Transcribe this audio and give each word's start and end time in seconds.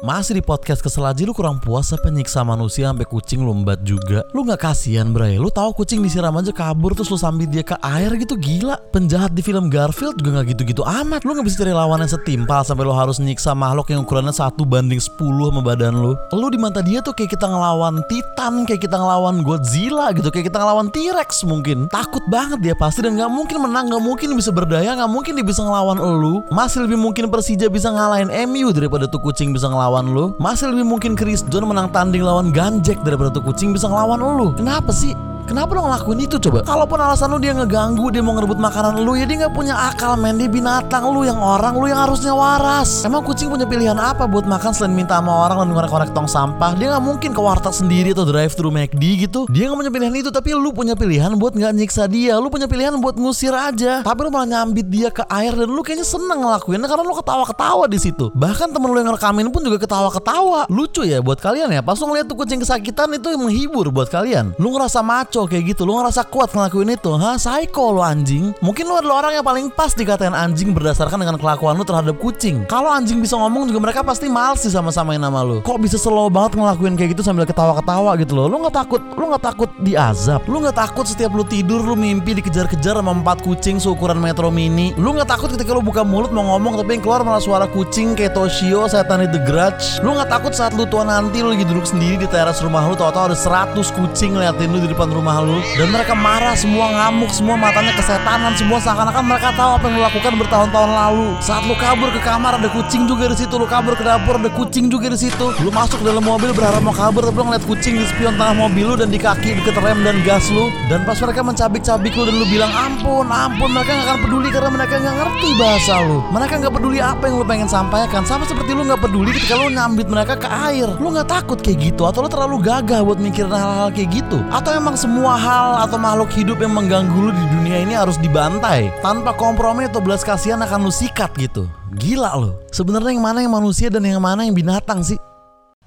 Masih 0.00 0.40
di 0.40 0.42
podcast 0.42 0.80
kesel 0.80 1.04
aja 1.04 1.20
lu 1.20 1.36
kurang 1.36 1.60
puas 1.60 1.92
apa 1.92 2.08
nyiksa 2.08 2.40
manusia 2.40 2.88
sampai 2.88 3.04
kucing 3.04 3.44
lombat 3.44 3.84
juga. 3.84 4.24
Lu 4.32 4.40
nggak 4.40 4.64
kasihan 4.64 5.12
Bray? 5.12 5.36
Lu 5.36 5.52
tahu 5.52 5.76
kucing 5.76 6.00
disiram 6.00 6.32
aja 6.32 6.48
kabur 6.48 6.96
terus 6.96 7.12
lu 7.12 7.20
sambil 7.20 7.44
dia 7.44 7.60
ke 7.60 7.76
air 7.84 8.08
gitu 8.16 8.40
gila. 8.40 8.80
Penjahat 8.88 9.36
di 9.36 9.44
film 9.44 9.68
Garfield 9.68 10.16
juga 10.16 10.40
nggak 10.40 10.56
gitu-gitu 10.56 10.80
amat. 10.80 11.28
Lu 11.28 11.36
nggak 11.36 11.44
bisa 11.44 11.60
cari 11.60 11.76
lawan 11.76 12.00
yang 12.00 12.08
setimpal 12.08 12.64
sampai 12.64 12.88
lu 12.88 12.96
harus 12.96 13.20
nyiksa 13.20 13.52
makhluk 13.52 13.92
yang 13.92 14.08
ukurannya 14.08 14.32
satu 14.32 14.64
banding 14.64 14.96
10 14.96 15.12
sama 15.52 15.60
badan 15.60 15.94
lu. 16.00 16.16
Lu 16.32 16.48
di 16.48 16.56
mata 16.56 16.80
dia 16.80 17.04
tuh 17.04 17.12
kayak 17.12 17.36
kita 17.36 17.52
ngelawan 17.52 18.00
Titan, 18.08 18.64
kayak 18.64 18.88
kita 18.88 18.96
ngelawan 18.96 19.44
Godzilla 19.44 20.08
gitu, 20.16 20.32
kayak 20.32 20.48
kita 20.48 20.56
ngelawan 20.56 20.88
T-Rex 20.88 21.44
mungkin. 21.44 21.92
Takut 21.92 22.24
banget 22.32 22.64
dia 22.64 22.72
pasti 22.80 23.04
dan 23.04 23.20
nggak 23.20 23.28
mungkin 23.28 23.60
menang, 23.60 23.92
nggak 23.92 24.02
mungkin 24.02 24.40
bisa 24.40 24.56
berdaya, 24.56 24.96
nggak 24.96 25.12
mungkin 25.12 25.36
dia 25.36 25.44
bisa 25.44 25.60
ngelawan 25.60 26.00
lu. 26.00 26.40
Masih 26.48 26.88
lebih 26.88 26.96
mungkin 26.96 27.28
Persija 27.28 27.68
bisa 27.68 27.92
ngalahin 27.92 28.32
MU 28.48 28.72
daripada 28.72 29.04
tuh 29.04 29.20
kucing 29.20 29.52
bisa 29.52 29.68
ngelawan 29.68 29.81
lu. 30.06 30.36
Masih 30.38 30.70
lebih 30.70 30.86
mungkin 30.86 31.18
Chris 31.18 31.42
John 31.50 31.66
menang 31.66 31.90
tanding 31.90 32.22
lawan 32.22 32.54
Ganjek 32.54 33.02
daripada 33.02 33.32
tuh 33.32 33.42
kucing 33.42 33.74
bisa 33.74 33.90
ngelawan 33.90 34.22
lu. 34.22 34.54
Kenapa 34.54 34.94
sih? 34.94 35.16
Kenapa 35.52 35.76
lo 35.76 35.84
ngelakuin 35.84 36.24
itu 36.24 36.40
coba? 36.48 36.64
Kalaupun 36.64 36.96
alasan 36.96 37.28
lu 37.28 37.36
dia 37.36 37.52
ngeganggu, 37.52 38.08
dia 38.08 38.24
mau 38.24 38.32
ngerebut 38.32 38.56
makanan 38.56 39.04
lu, 39.04 39.20
ya 39.20 39.28
dia 39.28 39.44
nggak 39.44 39.52
punya 39.52 39.76
akal 39.76 40.16
men, 40.16 40.40
dia 40.40 40.48
binatang 40.48 41.12
lu 41.12 41.28
yang 41.28 41.36
orang, 41.36 41.76
lu 41.76 41.92
yang 41.92 42.00
harusnya 42.00 42.32
waras. 42.32 43.04
Emang 43.04 43.20
kucing 43.20 43.52
punya 43.52 43.68
pilihan 43.68 43.92
apa 44.00 44.24
buat 44.24 44.48
makan 44.48 44.72
selain 44.72 44.96
minta 44.96 45.20
sama 45.20 45.28
orang 45.44 45.60
dan 45.60 45.76
ngorek-ngorek 45.76 46.16
tong 46.16 46.24
sampah? 46.24 46.72
Dia 46.80 46.96
nggak 46.96 47.04
mungkin 47.04 47.36
ke 47.36 47.40
warteg 47.44 47.76
sendiri 47.76 48.16
atau 48.16 48.24
drive 48.24 48.56
thru 48.56 48.72
McD 48.72 49.28
gitu. 49.28 49.44
Dia 49.52 49.68
nggak 49.68 49.76
punya 49.76 49.92
pilihan 49.92 50.14
itu, 50.24 50.32
tapi 50.32 50.56
lu 50.56 50.72
punya 50.72 50.96
pilihan 50.96 51.36
buat 51.36 51.52
nggak 51.52 51.72
nyiksa 51.84 52.08
dia, 52.08 52.40
lu 52.40 52.48
punya 52.48 52.64
pilihan 52.64 52.96
buat 52.96 53.20
ngusir 53.20 53.52
aja. 53.52 54.00
Tapi 54.00 54.18
lu 54.24 54.32
malah 54.32 54.48
nyambit 54.48 54.88
dia 54.88 55.12
ke 55.12 55.20
air 55.28 55.52
dan 55.52 55.68
lu 55.68 55.84
kayaknya 55.84 56.08
seneng 56.08 56.48
ngelakuinnya 56.48 56.88
karena 56.88 57.04
lu 57.04 57.12
ketawa-ketawa 57.12 57.84
di 57.92 58.00
situ. 58.00 58.32
Bahkan 58.32 58.72
temen 58.72 58.88
lu 58.88 58.96
yang 58.96 59.12
ngerekamin 59.12 59.52
pun 59.52 59.60
juga 59.60 59.84
ketawa-ketawa. 59.84 60.64
Lucu 60.72 61.04
ya 61.04 61.20
buat 61.20 61.36
kalian 61.44 61.76
ya. 61.76 61.84
Pas 61.84 62.00
lu 62.00 62.08
ngeliat 62.08 62.24
tuh 62.24 62.40
kucing 62.40 62.64
kesakitan 62.64 63.12
itu 63.12 63.28
menghibur 63.36 63.92
buat 63.92 64.08
kalian. 64.08 64.56
Lu 64.56 64.72
ngerasa 64.72 65.04
maco 65.04 65.41
kayak 65.46 65.74
gitu, 65.76 65.88
lu 65.88 65.98
ngerasa 65.98 66.26
kuat 66.28 66.52
ngelakuin 66.52 66.94
itu, 66.94 67.12
hah? 67.16 67.36
Psycho 67.36 67.94
lu 67.94 68.02
anjing. 68.02 68.54
Mungkin 68.64 68.84
lu 68.86 68.94
adalah 68.98 69.26
orang 69.26 69.32
yang 69.40 69.46
paling 69.46 69.66
pas 69.72 69.92
dikatain 69.94 70.34
anjing 70.34 70.74
berdasarkan 70.74 71.18
dengan 71.20 71.36
kelakuan 71.38 71.78
lu 71.78 71.84
terhadap 71.86 72.18
kucing. 72.18 72.66
Kalau 72.66 72.90
anjing 72.90 73.22
bisa 73.22 73.38
ngomong 73.38 73.70
juga 73.70 73.78
mereka 73.78 74.00
pasti 74.02 74.26
males 74.26 74.62
sih 74.64 74.72
sama-samain 74.72 75.20
nama 75.20 75.44
lu. 75.46 75.62
Kok 75.62 75.78
bisa 75.78 76.00
slow 76.00 76.26
banget 76.26 76.58
ngelakuin 76.58 76.98
kayak 76.98 77.14
gitu 77.14 77.22
sambil 77.22 77.46
ketawa-ketawa 77.46 78.18
gitu 78.18 78.34
loh. 78.34 78.50
Lu 78.50 78.58
nggak 78.64 78.74
takut, 78.74 79.02
lu 79.14 79.24
nggak 79.30 79.44
takut 79.44 79.70
diazab. 79.84 80.42
Lu 80.50 80.58
nggak 80.58 80.76
takut 80.76 81.06
setiap 81.06 81.30
lu 81.36 81.46
tidur 81.46 81.86
lu 81.86 81.94
mimpi 81.94 82.34
dikejar-kejar 82.42 82.98
sama 82.98 83.14
empat 83.14 83.46
kucing 83.46 83.78
seukuran 83.78 84.18
metro 84.18 84.50
mini. 84.50 84.90
Lu 84.98 85.14
nggak 85.14 85.30
takut 85.30 85.54
ketika 85.54 85.70
lu 85.70 85.84
buka 85.84 86.02
mulut 86.02 86.34
mau 86.34 86.56
ngomong 86.56 86.82
tapi 86.82 86.98
yang 86.98 87.02
keluar 87.06 87.22
malah 87.22 87.38
suara 87.38 87.70
kucing 87.70 88.18
kayak 88.18 88.34
Toshio, 88.34 88.90
setan 88.90 89.22
The 89.22 89.38
Grudge. 89.46 90.02
Lu 90.02 90.18
nggak 90.18 90.26
takut 90.26 90.50
saat 90.50 90.74
lu 90.74 90.82
tua 90.90 91.06
nanti 91.06 91.38
lu 91.38 91.54
lagi 91.54 91.62
duduk 91.62 91.86
sendiri 91.86 92.18
di 92.18 92.26
teras 92.26 92.58
rumah 92.58 92.82
lu 92.90 92.98
tahu-tahu 92.98 93.30
ada 93.30 93.38
100 93.38 93.78
kucing 93.94 94.34
ngeliatin 94.34 94.74
lu 94.74 94.82
di 94.82 94.90
depan 94.90 95.06
rumah 95.14 95.21
lu 95.22 95.58
dan 95.78 95.88
mereka 95.94 96.12
marah 96.18 96.58
semua 96.58 96.90
ngamuk 96.90 97.30
semua 97.30 97.54
matanya 97.54 97.94
kesetanan 97.94 98.52
semua 98.58 98.78
seakan-akan 98.82 99.24
mereka 99.24 99.54
tahu 99.54 99.70
apa 99.78 99.84
yang 99.86 99.94
lu 99.94 100.02
lakukan 100.02 100.32
bertahun-tahun 100.38 100.90
lalu. 100.90 101.28
Saat 101.38 101.62
lu 101.70 101.74
kabur 101.78 102.08
ke 102.10 102.20
kamar 102.20 102.58
ada 102.58 102.68
kucing 102.68 103.06
juga 103.06 103.30
di 103.30 103.36
situ. 103.38 103.54
Lu 103.54 103.66
kabur 103.66 103.94
ke 103.94 104.02
dapur 104.02 104.36
ada 104.36 104.50
kucing 104.50 104.90
juga 104.90 105.06
di 105.10 105.18
situ. 105.18 105.46
Lu 105.62 105.70
masuk 105.70 106.02
dalam 106.02 106.22
mobil 106.22 106.50
berharap 106.50 106.82
mau 106.82 106.94
kabur 106.94 107.22
tapi 107.22 107.38
lu 107.38 107.44
ngeliat 107.50 107.64
kucing 107.66 107.94
di 107.98 108.04
spion 108.10 108.34
tengah 108.34 108.56
mobil 108.56 108.84
lu 108.90 108.94
dan 108.98 109.08
di 109.08 109.18
kaki 109.18 109.62
deket 109.62 109.78
rem 109.78 110.02
dan 110.02 110.18
gas 110.26 110.50
lu. 110.50 110.68
Dan 110.90 111.06
pas 111.06 111.16
mereka 111.18 111.40
mencabik-cabik 111.46 112.12
lu 112.18 112.22
dan 112.26 112.34
lu 112.36 112.46
bilang 112.50 112.72
ampun 112.74 113.26
ampun 113.30 113.70
mereka 113.70 113.90
gak 113.94 114.06
akan 114.10 114.18
peduli 114.26 114.48
karena 114.50 114.70
mereka 114.74 114.94
nggak 114.98 115.16
ngerti 115.22 115.48
bahasa 115.56 115.94
lu. 116.02 116.18
Mereka 116.34 116.52
nggak 116.58 116.74
peduli 116.74 116.98
apa 116.98 117.22
yang 117.30 117.36
lu 117.38 117.46
pengen 117.46 117.68
sampaikan. 117.70 118.22
Sama 118.26 118.44
seperti 118.46 118.74
lu 118.74 118.82
nggak 118.86 119.00
peduli 119.02 119.30
ketika 119.36 119.54
lu 119.58 119.70
nyambit 119.70 120.08
mereka 120.10 120.34
ke 120.36 120.48
air. 120.48 120.88
Lu 120.98 121.14
nggak 121.14 121.28
takut 121.30 121.58
kayak 121.62 121.78
gitu 121.92 122.02
atau 122.08 122.24
lu 122.24 122.28
terlalu 122.28 122.56
gagah 122.62 123.00
buat 123.06 123.18
mikirin 123.18 123.52
hal-hal 123.52 123.90
kayak 123.94 124.10
gitu? 124.10 124.38
Atau 124.50 124.74
emang 124.74 124.94
hal 125.20 125.84
atau 125.84 126.00
makhluk 126.00 126.32
hidup 126.32 126.56
yang 126.64 126.72
mengganggu 126.72 127.12
lu 127.12 127.30
di 127.36 127.44
dunia 127.52 127.84
ini 127.84 127.92
harus 127.92 128.16
dibantai. 128.16 128.88
Tanpa 129.04 129.36
kompromi 129.36 129.84
atau 129.84 130.00
belas 130.00 130.24
kasihan 130.24 130.64
akan 130.64 130.88
lu 130.88 130.92
sikat 130.92 131.36
gitu. 131.36 131.68
Gila 131.92 132.32
lo 132.40 132.56
sebenarnya 132.72 133.12
yang 133.12 133.20
mana 133.20 133.44
yang 133.44 133.52
manusia 133.52 133.92
dan 133.92 134.08
yang 134.08 134.24
mana 134.24 134.48
yang 134.48 134.56
binatang 134.56 135.04
sih? 135.04 135.20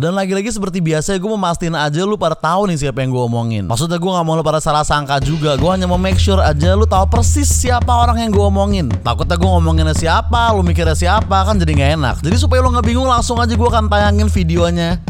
Dan 0.00 0.16
lagi-lagi 0.16 0.48
seperti 0.48 0.80
biasa 0.80 1.18
gue 1.20 1.28
mau 1.28 1.36
mastiin 1.36 1.76
aja 1.76 2.08
lu 2.08 2.16
pada 2.16 2.32
tahu 2.32 2.72
nih 2.72 2.88
siapa 2.88 3.04
yang 3.04 3.12
gue 3.12 3.20
omongin. 3.20 3.68
Maksudnya 3.68 4.00
gue 4.00 4.08
gak 4.08 4.24
mau 4.24 4.32
lu 4.32 4.40
pada 4.40 4.56
salah 4.56 4.80
sangka 4.80 5.20
juga. 5.20 5.60
Gue 5.60 5.68
hanya 5.76 5.84
mau 5.84 6.00
make 6.00 6.16
sure 6.16 6.40
aja 6.40 6.72
lu 6.72 6.88
tahu 6.88 7.04
persis 7.10 7.44
siapa 7.44 7.90
orang 7.90 8.16
yang 8.16 8.32
gue 8.32 8.40
omongin. 8.40 8.88
Takutnya 9.04 9.36
gue 9.36 9.44
ngomonginnya 9.44 9.92
siapa, 9.92 10.56
lu 10.56 10.64
mikirnya 10.64 10.96
siapa 10.96 11.44
kan 11.44 11.60
jadi 11.60 11.76
gak 11.76 11.90
enak. 12.00 12.16
Jadi 12.24 12.36
supaya 12.40 12.64
lu 12.64 12.72
gak 12.72 12.86
bingung 12.88 13.04
langsung 13.04 13.36
aja 13.44 13.52
gue 13.52 13.68
akan 13.68 13.92
tayangin 13.92 14.32
videonya. 14.32 15.04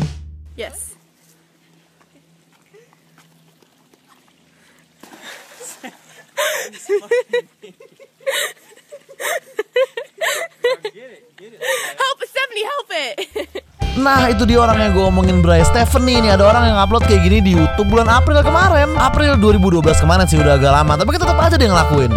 Yes. 0.59 0.90
Help 12.01 12.19
Stephanie, 12.27 12.67
help 12.67 12.91
it. 12.95 13.15
Nah 14.01 14.31
itu 14.31 14.47
dia 14.47 14.59
orang 14.63 14.79
yang 14.81 14.93
gue 14.97 15.05
omongin 15.05 15.43
Bray. 15.43 15.61
Stephanie 15.67 16.23
ini 16.23 16.31
ada 16.31 16.47
orang 16.47 16.73
yang 16.73 16.79
upload 16.79 17.05
kayak 17.05 17.27
gini 17.27 17.39
di 17.43 17.53
YouTube 17.59 17.91
bulan 17.91 18.09
April 18.09 18.41
kemarin. 18.41 18.95
April 18.97 19.37
2012 19.37 19.99
kemarin 19.99 20.25
sih 20.31 20.39
udah 20.39 20.57
agak 20.57 20.73
lama. 20.73 20.95
Tapi 20.97 21.11
tetap 21.19 21.37
aja 21.37 21.57
dia 21.59 21.69
ngelakuin 21.69 22.13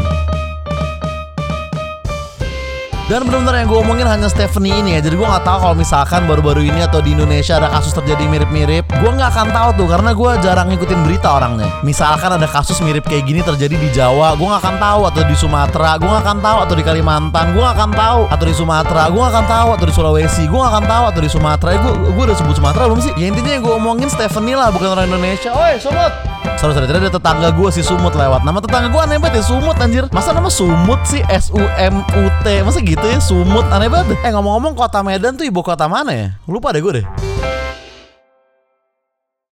dan 3.14 3.30
benar-benar 3.30 3.62
yang 3.62 3.70
gue 3.70 3.78
omongin 3.78 4.10
hanya 4.10 4.26
Stephanie 4.26 4.74
ini 4.74 4.98
ya. 4.98 5.06
Jadi 5.06 5.22
gue 5.22 5.28
gak 5.30 5.46
tahu 5.46 5.70
kalau 5.70 5.78
misalkan 5.78 6.26
baru-baru 6.26 6.66
ini 6.66 6.82
atau 6.82 6.98
di 6.98 7.14
Indonesia 7.14 7.62
ada 7.62 7.70
kasus 7.70 7.94
terjadi 7.94 8.26
mirip-mirip. 8.26 8.90
Gue 8.90 9.12
gak 9.14 9.38
akan 9.38 9.54
tahu 9.54 9.70
tuh 9.78 9.88
karena 9.94 10.18
gue 10.18 10.32
jarang 10.42 10.68
ngikutin 10.74 11.00
berita 11.06 11.38
orangnya. 11.38 11.70
Misalkan 11.86 12.42
ada 12.42 12.50
kasus 12.50 12.82
mirip 12.82 13.06
kayak 13.06 13.30
gini 13.30 13.46
terjadi 13.46 13.78
di 13.78 13.94
Jawa 13.94 14.34
Gue 14.34 14.50
gak 14.50 14.66
akan 14.66 14.76
tahu. 14.82 15.02
Atau 15.14 15.22
di 15.30 15.38
Sumatera 15.38 16.02
Gue 16.02 16.10
gak 16.10 16.26
akan 16.26 16.40
tahu. 16.42 16.58
Atau 16.66 16.74
di 16.74 16.82
Kalimantan 16.82 17.46
Gue 17.54 17.62
gak 17.62 17.78
akan 17.78 17.92
tahu. 17.94 18.22
Atau 18.34 18.46
di 18.50 18.56
Sumatera 18.58 19.04
Gue 19.14 19.22
gak 19.22 19.34
akan 19.38 19.46
tahu. 19.46 19.68
Atau 19.78 19.86
di 19.86 19.94
Sulawesi 19.94 20.44
Gue 20.50 20.58
gak 20.58 20.74
akan 20.74 20.86
tahu. 20.90 21.04
Atau 21.14 21.22
di 21.22 21.30
Sumatera 21.30 21.70
Gue 21.78 21.94
gue 22.18 22.24
udah 22.34 22.38
sebut 22.42 22.58
Sumatera 22.58 22.90
belum 22.90 22.98
sih? 23.06 23.14
Ya 23.14 23.30
intinya 23.30 23.54
yang 23.54 23.62
gue 23.62 23.76
omongin 23.78 24.10
Stephanie 24.10 24.58
lah 24.58 24.74
bukan 24.74 24.98
orang 24.98 25.06
Indonesia. 25.06 25.54
Oi 25.54 25.78
Sumut 25.78 26.33
Sorry 26.64 26.80
sorry. 26.80 26.88
Tadi 26.88 27.00
ada 27.04 27.12
tetangga 27.12 27.52
gue 27.52 27.70
si 27.76 27.84
Sumut 27.84 28.16
lewat. 28.16 28.48
Nama 28.48 28.64
tetangga 28.64 28.88
gue 28.88 29.02
aneh 29.04 29.20
banget 29.20 29.44
ya 29.44 29.52
Sumut 29.52 29.76
anjir. 29.84 30.08
Masa 30.16 30.32
nama 30.32 30.48
Sumut 30.48 31.04
sih? 31.04 31.20
S-U-M-U-T 31.28 32.46
Masa 32.64 32.80
gitu 32.80 33.04
ya 33.04 33.20
Sumut? 33.20 33.68
Aneh 33.68 33.92
banget. 33.92 34.16
Eh 34.24 34.32
ngomong-ngomong 34.32 34.72
kota 34.72 35.04
Medan 35.04 35.36
tuh 35.36 35.44
ibu 35.44 35.60
kota 35.60 35.92
mana 35.92 36.16
ya? 36.16 36.28
Lupa 36.48 36.72
deh 36.72 36.80
gue 36.80 37.04
deh 37.04 37.33